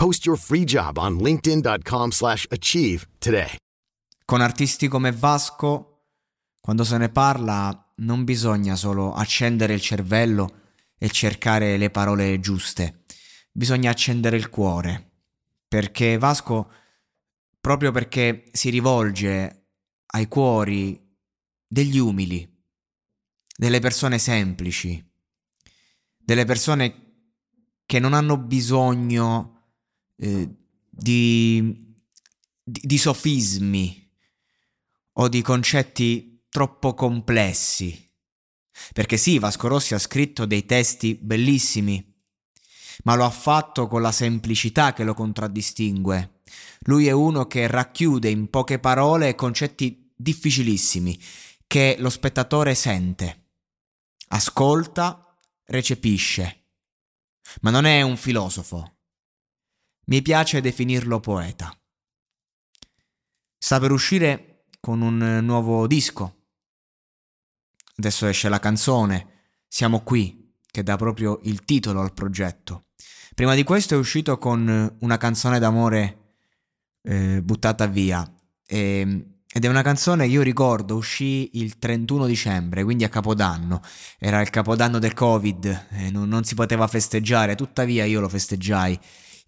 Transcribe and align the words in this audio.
Post 0.00 0.24
your 0.24 0.38
free 0.38 0.64
job 0.64 0.96
on 0.96 1.18
linkedin.com/achieve 1.18 2.10
slash 2.10 2.46
achieve 2.48 3.06
today. 3.18 3.56
Con 4.24 4.40
artisti 4.40 4.88
come 4.88 5.12
Vasco, 5.12 6.06
quando 6.58 6.84
se 6.84 6.96
ne 6.96 7.10
parla, 7.10 7.92
non 7.96 8.24
bisogna 8.24 8.76
solo 8.76 9.12
accendere 9.12 9.74
il 9.74 9.82
cervello 9.82 10.62
e 10.96 11.10
cercare 11.10 11.76
le 11.76 11.90
parole 11.90 12.40
giuste. 12.40 13.04
Bisogna 13.52 13.90
accendere 13.90 14.38
il 14.38 14.48
cuore. 14.48 15.16
Perché 15.68 16.16
Vasco, 16.16 16.72
proprio 17.60 17.92
perché 17.92 18.48
si 18.52 18.70
rivolge 18.70 19.66
ai 20.06 20.28
cuori 20.28 20.98
degli 21.66 21.98
umili, 21.98 22.50
delle 23.54 23.80
persone 23.80 24.18
semplici, 24.18 25.12
delle 26.16 26.46
persone 26.46 27.26
che 27.84 27.98
non 27.98 28.14
hanno 28.14 28.38
bisogno 28.38 29.58
eh, 30.20 30.48
di, 30.88 31.96
di, 32.62 32.80
di 32.84 32.98
sofismi 32.98 34.10
o 35.14 35.28
di 35.28 35.42
concetti 35.42 36.44
troppo 36.48 36.94
complessi. 36.94 38.08
Perché 38.92 39.16
sì, 39.16 39.38
Vasco 39.38 39.68
Rossi 39.68 39.94
ha 39.94 39.98
scritto 39.98 40.46
dei 40.46 40.64
testi 40.64 41.14
bellissimi, 41.14 42.06
ma 43.04 43.14
lo 43.14 43.24
ha 43.24 43.30
fatto 43.30 43.86
con 43.88 44.02
la 44.02 44.12
semplicità 44.12 44.92
che 44.92 45.04
lo 45.04 45.14
contraddistingue. 45.14 46.40
Lui 46.84 47.06
è 47.06 47.12
uno 47.12 47.46
che 47.46 47.66
racchiude 47.66 48.30
in 48.30 48.48
poche 48.48 48.78
parole 48.78 49.34
concetti 49.34 50.12
difficilissimi 50.16 51.18
che 51.66 51.96
lo 51.98 52.10
spettatore 52.10 52.74
sente, 52.74 53.52
ascolta, 54.28 55.36
recepisce. 55.66 56.56
Ma 57.60 57.70
non 57.70 57.84
è 57.84 58.02
un 58.02 58.16
filosofo, 58.16 58.99
mi 60.10 60.22
piace 60.22 60.60
definirlo 60.60 61.20
poeta. 61.20 61.74
Sta 63.58 63.78
per 63.78 63.90
uscire 63.90 64.66
con 64.80 65.00
un 65.00 65.40
nuovo 65.42 65.86
disco. 65.86 66.36
Adesso 67.96 68.26
esce 68.26 68.48
la 68.48 68.58
canzone 68.58 69.38
Siamo 69.72 70.00
qui, 70.00 70.56
che 70.68 70.82
dà 70.82 70.96
proprio 70.96 71.38
il 71.44 71.64
titolo 71.64 72.00
al 72.00 72.12
progetto. 72.12 72.86
Prima 73.36 73.54
di 73.54 73.62
questo 73.62 73.94
è 73.94 73.96
uscito 73.96 74.36
con 74.36 74.96
una 74.98 75.16
canzone 75.16 75.60
d'amore 75.60 76.34
eh, 77.02 77.40
buttata 77.40 77.86
via. 77.86 78.28
E, 78.66 79.24
ed 79.52 79.64
è 79.64 79.68
una 79.68 79.82
canzone 79.82 80.26
che 80.26 80.32
io 80.32 80.42
ricordo 80.42 80.96
uscì 80.96 81.50
il 81.52 81.78
31 81.78 82.26
dicembre, 82.26 82.82
quindi 82.82 83.04
a 83.04 83.08
Capodanno. 83.08 83.80
Era 84.18 84.40
il 84.40 84.50
Capodanno 84.50 84.98
del 84.98 85.14
Covid, 85.14 85.86
eh, 85.90 86.10
non, 86.10 86.28
non 86.28 86.42
si 86.42 86.56
poteva 86.56 86.88
festeggiare, 86.88 87.54
tuttavia 87.54 88.04
io 88.04 88.18
lo 88.18 88.28
festeggiai 88.28 88.98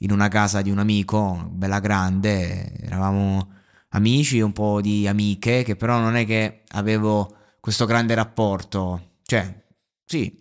in 0.02 0.10
una 0.10 0.28
casa 0.28 0.62
di 0.62 0.70
un 0.70 0.78
amico, 0.78 1.48
bella 1.52 1.80
grande, 1.80 2.72
eravamo 2.80 3.50
amici, 3.90 4.40
un 4.40 4.52
po' 4.52 4.80
di 4.80 5.06
amiche, 5.06 5.62
che 5.62 5.76
però 5.76 5.98
non 5.98 6.16
è 6.16 6.26
che 6.26 6.62
avevo 6.72 7.36
questo 7.60 7.84
grande 7.86 8.14
rapporto, 8.14 9.16
cioè 9.22 9.64
sì, 10.04 10.36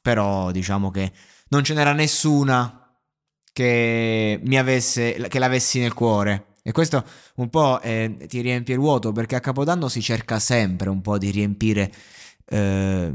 però 0.00 0.50
diciamo 0.50 0.90
che 0.90 1.12
non 1.48 1.62
ce 1.62 1.74
n'era 1.74 1.92
nessuna 1.92 2.92
che 3.52 4.40
mi 4.44 4.58
avesse, 4.58 5.28
che 5.28 5.38
l'avessi 5.38 5.78
nel 5.78 5.94
cuore. 5.94 6.56
E 6.62 6.72
questo 6.72 7.04
un 7.36 7.50
po' 7.50 7.80
eh, 7.82 8.16
ti 8.26 8.40
riempie 8.40 8.74
il 8.74 8.80
vuoto 8.80 9.12
perché 9.12 9.36
a 9.36 9.40
Capodanno 9.40 9.88
si 9.88 10.00
cerca 10.02 10.38
sempre 10.38 10.88
un 10.88 11.02
po' 11.02 11.18
di 11.18 11.30
riempire 11.30 11.92
eh, 12.46 13.12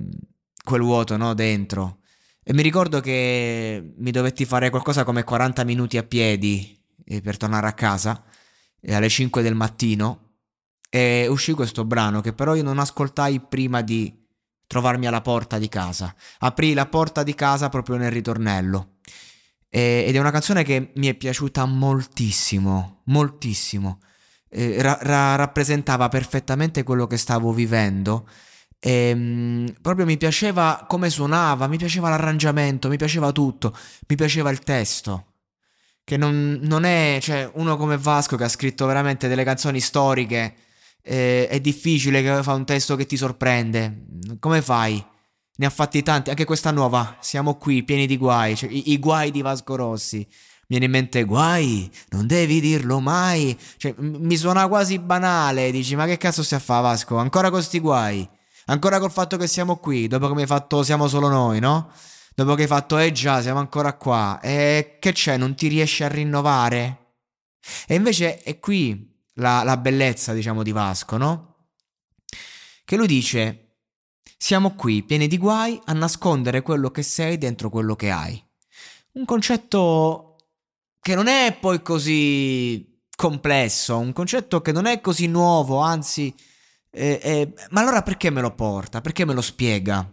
quel 0.64 0.82
vuoto 0.82 1.18
no, 1.18 1.34
dentro. 1.34 1.99
E 2.50 2.54
mi 2.54 2.64
ricordo 2.64 3.00
che 3.00 3.94
mi 3.96 4.10
dovetti 4.10 4.44
fare 4.44 4.72
qualcosa 4.72 5.04
come 5.04 5.24
40 5.24 5.64
minuti 5.66 6.00
a 6.00 6.04
piedi 6.04 6.84
eh, 7.06 7.22
per 7.22 7.38
tornare 7.38 7.68
a 7.68 7.74
casa 7.74 8.24
eh, 8.82 8.96
alle 8.96 9.08
5 9.08 9.44
del 9.44 9.54
mattino 9.54 10.38
e 10.90 11.28
uscì 11.30 11.54
questo 11.54 11.86
brano 11.86 12.22
che 12.22 12.34
però 12.34 12.56
io 12.56 12.64
non 12.64 12.80
ascoltai 12.80 13.40
prima 13.40 13.82
di 13.82 14.26
trovarmi 14.66 15.06
alla 15.06 15.22
porta 15.22 15.60
di 15.60 15.70
casa. 15.70 16.12
Aprì 16.40 16.74
la 16.74 16.88
porta 16.88 17.22
di 17.22 17.36
casa 17.36 17.70
proprio 17.70 17.98
nel 17.98 18.10
ritornello. 18.10 18.96
E, 19.70 20.06
ed 20.08 20.16
è 20.16 20.20
una 20.20 20.32
canzone 20.32 20.64
che 20.64 20.92
mi 20.96 21.06
è 21.06 21.14
piaciuta 21.14 21.66
moltissimo, 21.66 23.04
moltissimo. 23.06 24.00
Eh, 24.50 24.82
ra- 24.82 24.98
ra- 25.00 25.36
rappresentava 25.36 26.10
perfettamente 26.10 26.82
quello 26.82 27.06
che 27.06 27.18
stavo 27.18 27.54
vivendo 27.54 28.28
e, 28.80 29.12
um, 29.14 29.74
proprio 29.82 30.06
mi 30.06 30.18
piaceva 30.18 30.86
come 30.88 31.10
suonava, 31.10 31.68
mi 31.68 31.78
piaceva 31.78 32.10
l'arrangiamento, 32.10 32.88
mi 32.88 32.98
piaceva 32.98 33.32
tutto, 33.32 33.76
mi 34.08 34.16
piaceva 34.16 34.50
il 34.50 34.60
testo. 34.60 35.26
Che 36.04 36.18
non, 36.18 36.60
non 36.64 36.86
è, 36.86 37.20
cioè, 37.22 37.50
uno 37.56 37.78
come 37.78 37.98
Vasco 37.98 38.36
che 38.36 38.46
ha 38.46 38.50
scritto 38.50 38.86
veramente 38.88 39.28
delle 39.28 39.44
canzoni 39.44 39.80
storiche, 39.80 40.56
eh, 41.04 41.48
è 41.48 41.60
difficile 41.60 42.24
che 42.24 42.42
fa 42.42 42.54
un 42.54 42.66
testo 42.66 42.96
che 42.96 43.06
ti 43.06 43.16
sorprende. 43.16 44.06
Come 44.40 44.62
fai? 44.62 45.04
Ne 45.58 45.66
ha 45.66 45.70
fatti 45.70 46.02
tanti, 46.02 46.30
anche 46.30 46.46
questa 46.46 46.72
nuova, 46.72 47.18
siamo 47.20 47.56
qui 47.58 47.84
pieni 47.84 48.08
di 48.08 48.18
guai, 48.18 48.56
cioè, 48.56 48.70
i, 48.72 48.92
i 48.92 49.00
guai 49.00 49.30
di 49.30 49.42
Vasco 49.42 49.76
Rossi. 49.76 50.18
Mi 50.18 50.78
viene 50.78 50.86
in 50.86 50.92
mente 50.92 51.24
guai, 51.26 51.92
non 52.10 52.28
devi 52.28 52.60
dirlo 52.62 53.00
mai. 53.00 53.58
Cioè, 53.78 53.94
m- 53.98 54.18
mi 54.22 54.38
suona 54.38 54.68
quasi 54.68 55.00
banale, 55.00 55.70
dici 55.72 55.96
ma 55.96 56.06
che 56.06 56.18
cazzo 56.18 56.44
stai 56.44 56.62
a 56.66 56.80
Vasco? 56.80 57.18
Ancora 57.18 57.50
con 57.50 57.62
sti 57.62 57.80
guai? 57.80 58.30
Ancora 58.70 59.00
col 59.00 59.12
fatto 59.12 59.36
che 59.36 59.48
siamo 59.48 59.78
qui, 59.78 60.08
dopo 60.08 60.28
che 60.28 60.36
mi 60.36 60.42
hai 60.42 60.48
fatto 60.48 60.84
siamo 60.84 61.08
solo 61.08 61.28
noi, 61.28 61.60
no? 61.60 61.92
Dopo 62.36 62.54
che 62.54 62.62
hai 62.62 62.68
fatto 62.68 63.00
eh 63.00 63.12
già, 63.12 63.42
siamo 63.42 63.58
ancora 63.58 63.94
qua. 63.94 64.40
E 64.42 64.98
che 65.00 65.12
c'è? 65.12 65.38
Non 65.38 65.56
ti 65.56 65.68
riesci 65.68 66.04
a 66.04 66.08
rinnovare? 66.08 67.16
E 67.88 67.96
invece 67.96 68.38
è 68.38 68.60
qui 68.60 69.12
la, 69.34 69.64
la 69.64 69.76
bellezza, 69.76 70.34
diciamo, 70.34 70.62
di 70.62 70.72
Vasco, 70.72 71.18
no? 71.18 71.56
Che 72.86 72.96
lui 72.96 73.08
dice, 73.08 73.78
siamo 74.38 74.76
qui 74.76 75.02
pieni 75.02 75.28
di 75.28 75.40
guai 75.40 75.82
a 75.86 75.94
nascondere 75.94 76.62
quello 76.62 76.92
che 76.92 77.02
sei 77.02 77.40
dentro 77.40 77.72
quello 77.72 77.96
che 77.96 78.12
hai. 78.12 78.42
Un 79.14 79.26
concetto 79.26 80.36
che 81.02 81.16
non 81.16 81.26
è 81.26 81.58
poi 81.60 81.82
così 81.82 83.02
complesso, 83.16 83.98
un 83.98 84.14
concetto 84.14 84.62
che 84.62 84.72
non 84.72 84.86
è 84.86 85.02
così 85.02 85.26
nuovo, 85.26 85.80
anzi 85.80 86.34
eh, 86.92 87.20
eh, 87.22 87.54
ma 87.70 87.82
allora 87.82 88.02
perché 88.02 88.30
me 88.30 88.42
lo 88.42 88.54
porta? 88.56 89.02
Perché 89.02 89.26
me 89.26 89.34
lo 89.34 89.42
spiega? 89.42 90.08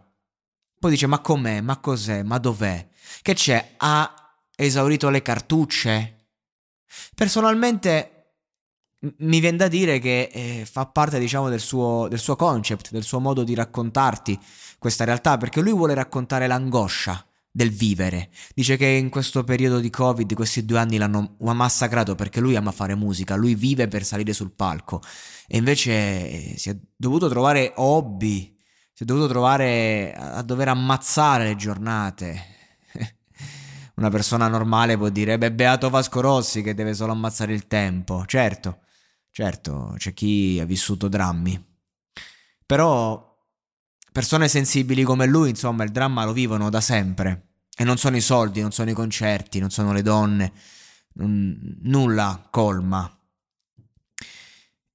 Poi 0.78 0.90
dice: 0.90 1.06
Ma 1.06 1.20
com'è? 1.20 1.60
Ma 1.60 1.78
cos'è? 1.78 2.22
Ma 2.22 2.38
dov'è? 2.38 2.86
Che 3.22 3.34
c'è? 3.34 3.74
Ha 3.78 4.14
esaurito 4.54 5.08
le 5.08 5.22
cartucce? 5.22 6.28
Personalmente 7.14 8.10
mi 9.18 9.40
viene 9.40 9.56
da 9.56 9.68
dire 9.68 9.98
che 9.98 10.30
eh, 10.32 10.66
fa 10.70 10.86
parte, 10.86 11.18
diciamo, 11.18 11.48
del 11.48 11.60
suo, 11.60 12.08
del 12.08 12.18
suo 12.18 12.36
concept, 12.36 12.90
del 12.90 13.04
suo 13.04 13.20
modo 13.20 13.44
di 13.44 13.54
raccontarti 13.54 14.38
questa 14.78 15.04
realtà, 15.04 15.36
perché 15.38 15.60
lui 15.60 15.72
vuole 15.72 15.94
raccontare 15.94 16.46
l'angoscia 16.46 17.24
del 17.56 17.70
vivere. 17.70 18.28
Dice 18.54 18.76
che 18.76 18.86
in 18.86 19.08
questo 19.08 19.42
periodo 19.42 19.80
di 19.80 19.88
Covid, 19.88 20.34
questi 20.34 20.64
due 20.66 20.78
anni 20.78 20.98
l'hanno 20.98 21.36
massacrato 21.38 22.14
perché 22.14 22.40
lui 22.40 22.54
ama 22.54 22.70
fare 22.70 22.94
musica, 22.94 23.34
lui 23.34 23.54
vive 23.54 23.88
per 23.88 24.04
salire 24.04 24.34
sul 24.34 24.52
palco 24.52 25.00
e 25.48 25.56
invece 25.56 25.92
eh, 25.92 26.54
si 26.58 26.68
è 26.68 26.76
dovuto 26.94 27.28
trovare 27.28 27.72
hobby 27.76 28.54
si 28.96 29.02
è 29.02 29.04
dovuto 29.04 29.28
trovare 29.28 30.14
a, 30.14 30.40
dover 30.40 30.68
ammazzare 30.68 31.44
le 31.44 31.56
giornate. 31.56 32.44
Una 33.96 34.08
persona 34.08 34.48
normale 34.48 34.96
può 34.96 35.10
dire, 35.10 35.36
beh, 35.36 35.52
beato 35.52 35.90
Vasco 35.90 36.22
Rossi 36.22 36.62
che 36.62 36.72
deve 36.72 36.94
solo 36.94 37.12
ammazzare 37.12 37.52
il 37.52 37.66
tempo. 37.66 38.24
Certo, 38.24 38.84
certo, 39.30 39.94
c'è 39.98 40.14
chi 40.14 40.58
ha 40.62 40.64
vissuto 40.64 41.08
drammi. 41.08 41.62
Però 42.64 43.36
persone 44.10 44.48
sensibili 44.48 45.02
come 45.02 45.26
lui, 45.26 45.50
insomma, 45.50 45.84
il 45.84 45.90
dramma 45.90 46.24
lo 46.24 46.32
vivono 46.32 46.70
da 46.70 46.80
sempre. 46.80 47.45
E 47.78 47.84
non 47.84 47.98
sono 47.98 48.16
i 48.16 48.20
soldi, 48.22 48.60
non 48.60 48.72
sono 48.72 48.90
i 48.90 48.94
concerti, 48.94 49.58
non 49.58 49.70
sono 49.70 49.92
le 49.92 50.02
donne, 50.02 50.52
non, 51.14 51.78
nulla 51.82 52.48
colma. 52.50 53.10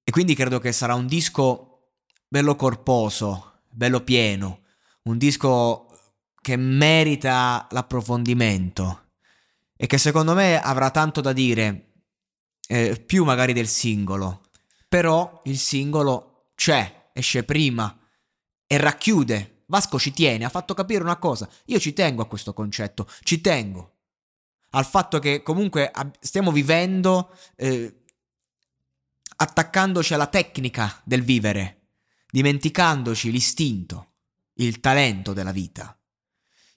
E 0.04 0.12
quindi 0.12 0.33
credo 0.33 0.60
che 0.60 0.72
sarà 0.72 0.95
un 0.95 1.06
disco 1.06 1.94
bello 2.28 2.56
corposo, 2.56 3.63
bello 3.69 4.01
pieno, 4.01 4.62
un 5.04 5.18
disco 5.18 5.88
che 6.42 6.56
merita 6.56 7.68
l'approfondimento 7.69 9.10
e 9.75 9.86
che 9.86 9.98
secondo 9.98 10.34
me 10.34 10.60
avrà 10.60 10.89
tanto 10.92 11.22
da 11.22 11.34
dire, 11.34 11.94
eh, 12.68 13.01
più 13.04 13.24
magari 13.24 13.54
del 13.54 13.68
singolo, 13.68 14.44
però 14.88 15.42
il 15.45 15.57
singolo 15.57 16.51
c'è, 16.56 17.10
esce 17.13 17.44
prima 17.44 17.98
e 18.68 18.77
racchiude. 18.77 19.61
Vasco 19.72 19.98
ci 19.98 20.12
tiene, 20.12 20.44
ha 20.44 20.50
fatto 20.50 20.74
capire 20.74 21.02
una 21.02 21.16
cosa, 21.16 21.50
io 21.66 21.80
ci 21.80 21.94
tengo 21.94 22.22
a 22.22 22.28
questo 22.28 22.54
concetto, 22.54 23.08
ci 23.24 23.40
tengo 23.40 23.94
al 24.72 24.86
fatto 24.86 25.20
che 25.20 25.42
comunque 25.42 25.92
stiamo 26.20 26.52
vivendo 26.52 27.34
eh, 27.56 28.04
attaccandoci 29.38 30.14
alla 30.14 30.28
tecnica 30.28 31.02
del 31.06 31.24
vivere 31.24 31.78
dimenticandoci 32.32 33.30
l'istinto, 33.30 34.14
il 34.56 34.80
talento 34.80 35.34
della 35.34 35.52
vita, 35.52 35.98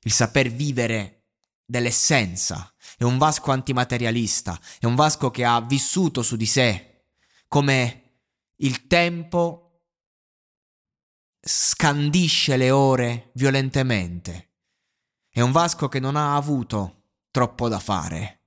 il 0.02 0.12
saper 0.12 0.50
vivere 0.50 1.22
dell'essenza. 1.64 2.74
È 2.96 3.04
un 3.04 3.18
Vasco 3.18 3.52
antimaterialista, 3.52 4.58
è 4.80 4.86
un 4.86 4.96
Vasco 4.96 5.30
che 5.30 5.44
ha 5.44 5.60
vissuto 5.60 6.22
su 6.22 6.36
di 6.36 6.46
sé 6.46 7.06
come 7.48 8.02
il 8.56 8.86
tempo 8.86 9.63
scandisce 11.46 12.56
le 12.56 12.70
ore 12.70 13.30
violentemente. 13.34 14.52
È 15.28 15.40
un 15.40 15.52
Vasco 15.52 15.88
che 15.88 16.00
non 16.00 16.16
ha 16.16 16.36
avuto 16.36 17.02
troppo 17.30 17.68
da 17.68 17.78
fare 17.78 18.40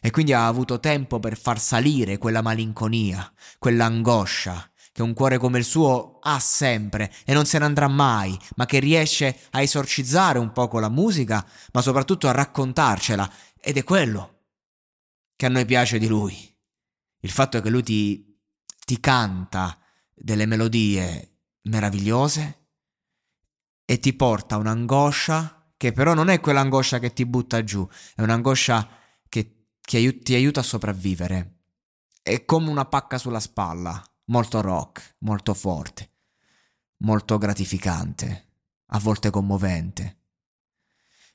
e 0.00 0.10
quindi 0.10 0.32
ha 0.32 0.46
avuto 0.46 0.78
tempo 0.78 1.18
per 1.18 1.36
far 1.36 1.58
salire 1.58 2.18
quella 2.18 2.42
malinconia, 2.42 3.32
quell'angoscia, 3.58 4.70
che 4.92 5.02
un 5.02 5.12
cuore 5.12 5.38
come 5.38 5.58
il 5.58 5.64
suo 5.64 6.18
ha 6.20 6.38
sempre 6.38 7.12
e 7.24 7.34
non 7.34 7.46
se 7.46 7.58
ne 7.58 7.64
andrà 7.64 7.88
mai, 7.88 8.38
ma 8.56 8.64
che 8.64 8.78
riesce 8.78 9.40
a 9.50 9.60
esorcizzare 9.60 10.38
un 10.38 10.52
po' 10.52 10.68
con 10.68 10.80
la 10.80 10.88
musica, 10.88 11.44
ma 11.72 11.82
soprattutto 11.82 12.28
a 12.28 12.32
raccontarcela. 12.32 13.30
Ed 13.60 13.76
è 13.76 13.84
quello 13.84 14.44
che 15.34 15.46
a 15.46 15.48
noi 15.48 15.64
piace 15.64 15.98
di 15.98 16.06
lui. 16.06 16.54
Il 17.20 17.30
fatto 17.30 17.60
che 17.60 17.70
lui 17.70 17.82
ti, 17.82 18.38
ti 18.84 19.00
canta 19.00 19.78
delle 20.14 20.46
melodie 20.46 21.35
meravigliose 21.66 22.66
e 23.84 23.98
ti 23.98 24.12
porta 24.14 24.56
un'angoscia 24.56 25.56
che 25.76 25.92
però 25.92 26.14
non 26.14 26.28
è 26.28 26.40
quell'angoscia 26.40 26.98
che 26.98 27.12
ti 27.12 27.26
butta 27.26 27.62
giù, 27.62 27.86
è 28.14 28.22
un'angoscia 28.22 28.88
che, 29.28 29.68
che 29.80 30.18
ti 30.18 30.34
aiuta 30.34 30.60
a 30.60 30.64
sopravvivere. 30.64 31.52
È 32.22 32.44
come 32.44 32.70
una 32.70 32.86
pacca 32.86 33.18
sulla 33.18 33.40
spalla 33.40 34.02
molto 34.26 34.60
rock, 34.60 35.16
molto 35.18 35.54
forte, 35.54 36.10
molto 36.98 37.38
gratificante, 37.38 38.46
a 38.86 38.98
volte 38.98 39.30
commovente. 39.30 40.16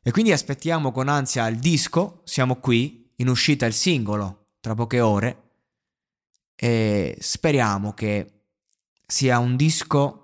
E 0.01 0.11
quindi 0.11 0.31
aspettiamo 0.31 0.91
con 0.91 1.07
ansia 1.07 1.47
il 1.47 1.59
disco, 1.59 2.21
siamo 2.25 2.55
qui, 2.55 3.13
in 3.17 3.29
uscita 3.29 3.67
il 3.67 3.73
singolo, 3.73 4.53
tra 4.59 4.73
poche 4.73 4.99
ore, 4.99 5.49
e 6.55 7.15
speriamo 7.19 7.93
che 7.93 8.45
sia 9.05 9.37
un 9.37 9.55
disco 9.55 10.20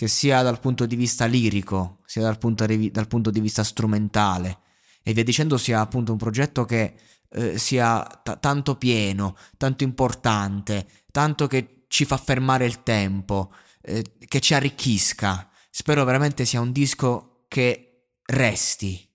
che 0.00 0.08
sia 0.08 0.40
dal 0.40 0.60
punto 0.60 0.86
di 0.86 0.96
vista 0.96 1.26
lirico, 1.26 1.98
sia 2.06 2.22
dal 2.22 2.38
punto 2.38 2.64
di, 2.64 2.90
dal 2.90 3.06
punto 3.06 3.30
di 3.30 3.38
vista 3.38 3.62
strumentale, 3.62 4.60
e 5.02 5.12
via 5.12 5.22
dicendo 5.22 5.58
sia 5.58 5.80
appunto 5.80 6.12
un 6.12 6.16
progetto 6.16 6.64
che 6.64 6.94
eh, 7.28 7.58
sia 7.58 8.02
t- 8.04 8.40
tanto 8.40 8.76
pieno, 8.76 9.36
tanto 9.58 9.84
importante, 9.84 10.88
tanto 11.10 11.46
che 11.46 11.84
ci 11.88 12.06
fa 12.06 12.16
fermare 12.16 12.64
il 12.64 12.82
tempo, 12.82 13.52
eh, 13.82 14.02
che 14.26 14.40
ci 14.40 14.54
arricchisca. 14.54 15.50
Spero 15.68 16.02
veramente 16.04 16.46
sia 16.46 16.62
un 16.62 16.72
disco 16.72 17.44
che 17.46 18.14
resti. 18.24 19.06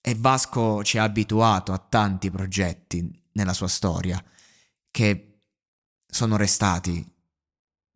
E 0.00 0.14
Vasco 0.16 0.84
ci 0.84 0.96
ha 0.96 1.02
abituato 1.02 1.72
a 1.72 1.78
tanti 1.78 2.30
progetti 2.30 3.10
nella 3.32 3.52
sua 3.52 3.66
storia 3.66 4.24
che 4.92 5.40
sono 6.06 6.36
restati 6.36 7.04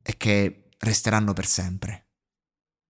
e 0.02 0.16
che 0.16 0.63
resteranno 0.84 1.32
per 1.32 1.46
sempre. 1.46 2.03